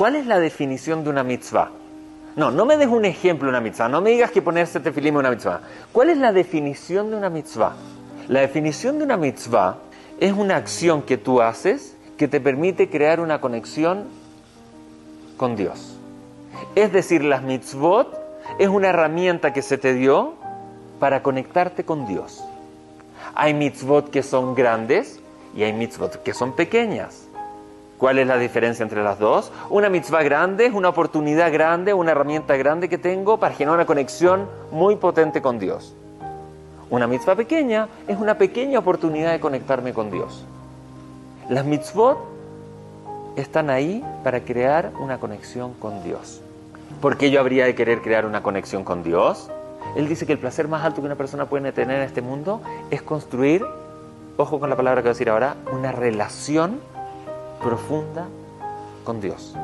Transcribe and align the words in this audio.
¿Cuál 0.00 0.16
es 0.16 0.24
la 0.24 0.40
definición 0.40 1.04
de 1.04 1.10
una 1.10 1.22
mitzvah? 1.22 1.72
No, 2.34 2.50
no 2.50 2.64
me 2.64 2.78
des 2.78 2.88
un 2.88 3.04
ejemplo 3.04 3.44
de 3.44 3.50
una 3.50 3.60
mitzvah, 3.60 3.86
no 3.90 4.00
me 4.00 4.08
digas 4.08 4.30
que 4.30 4.40
ponerse 4.40 4.80
tefilim 4.80 5.16
es 5.16 5.20
una 5.20 5.30
mitzvah. 5.30 5.60
¿Cuál 5.92 6.08
es 6.08 6.16
la 6.16 6.32
definición 6.32 7.10
de 7.10 7.18
una 7.18 7.28
mitzvah? 7.28 7.74
La 8.26 8.40
definición 8.40 8.96
de 8.96 9.04
una 9.04 9.18
mitzvah 9.18 9.76
es 10.18 10.32
una 10.32 10.56
acción 10.56 11.02
que 11.02 11.18
tú 11.18 11.42
haces 11.42 11.98
que 12.16 12.28
te 12.28 12.40
permite 12.40 12.88
crear 12.88 13.20
una 13.20 13.42
conexión 13.42 14.04
con 15.36 15.54
Dios. 15.54 15.98
Es 16.76 16.94
decir, 16.94 17.22
las 17.22 17.42
mitzvot 17.42 18.18
es 18.58 18.70
una 18.70 18.88
herramienta 18.88 19.52
que 19.52 19.60
se 19.60 19.76
te 19.76 19.92
dio 19.92 20.32
para 20.98 21.22
conectarte 21.22 21.84
con 21.84 22.06
Dios. 22.06 22.42
Hay 23.34 23.52
mitzvot 23.52 24.08
que 24.08 24.22
son 24.22 24.54
grandes 24.54 25.20
y 25.54 25.62
hay 25.62 25.74
mitzvot 25.74 26.22
que 26.22 26.32
son 26.32 26.56
pequeñas. 26.56 27.26
¿Cuál 28.00 28.18
es 28.18 28.26
la 28.26 28.38
diferencia 28.38 28.82
entre 28.82 29.04
las 29.04 29.18
dos? 29.18 29.52
Una 29.68 29.90
mitzvah 29.90 30.22
grande 30.22 30.64
es 30.64 30.72
una 30.72 30.88
oportunidad 30.88 31.52
grande, 31.52 31.92
una 31.92 32.12
herramienta 32.12 32.56
grande 32.56 32.88
que 32.88 32.96
tengo 32.96 33.36
para 33.36 33.54
generar 33.54 33.74
una 33.74 33.84
conexión 33.84 34.48
muy 34.70 34.96
potente 34.96 35.42
con 35.42 35.58
Dios. 35.58 35.94
Una 36.88 37.06
mitzvah 37.06 37.36
pequeña 37.36 37.88
es 38.08 38.18
una 38.18 38.38
pequeña 38.38 38.78
oportunidad 38.78 39.32
de 39.32 39.40
conectarme 39.40 39.92
con 39.92 40.10
Dios. 40.10 40.46
Las 41.50 41.66
mitzvot 41.66 42.16
están 43.36 43.68
ahí 43.68 44.02
para 44.24 44.40
crear 44.40 44.92
una 44.98 45.18
conexión 45.18 45.74
con 45.74 46.02
Dios. 46.02 46.40
¿Por 47.02 47.18
qué 47.18 47.30
yo 47.30 47.38
habría 47.38 47.66
de 47.66 47.74
querer 47.74 48.00
crear 48.00 48.24
una 48.24 48.42
conexión 48.42 48.82
con 48.82 49.02
Dios? 49.02 49.50
Él 49.94 50.08
dice 50.08 50.24
que 50.24 50.32
el 50.32 50.38
placer 50.38 50.68
más 50.68 50.86
alto 50.86 51.02
que 51.02 51.06
una 51.06 51.16
persona 51.16 51.50
puede 51.50 51.70
tener 51.72 51.98
en 51.98 52.04
este 52.04 52.22
mundo 52.22 52.62
es 52.90 53.02
construir, 53.02 53.62
ojo 54.38 54.58
con 54.58 54.70
la 54.70 54.76
palabra 54.76 55.02
que 55.02 55.08
voy 55.08 55.10
a 55.10 55.12
decir 55.12 55.28
ahora, 55.28 55.56
una 55.70 55.92
relación 55.92 56.80
profunda 57.60 58.26
con 59.04 59.20
Dios. 59.20 59.54